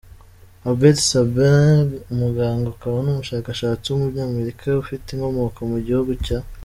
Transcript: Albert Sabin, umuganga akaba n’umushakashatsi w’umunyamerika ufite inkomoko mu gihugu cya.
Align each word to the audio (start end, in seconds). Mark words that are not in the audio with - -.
Albert 0.67 0.97
Sabin, 1.09 1.87
umuganga 2.13 2.67
akaba 2.73 2.97
n’umushakashatsi 3.01 3.85
w’umunyamerika 3.87 4.63
ufite 4.83 5.07
inkomoko 5.11 5.59
mu 5.71 5.79
gihugu 5.87 6.11
cya. 6.25 6.39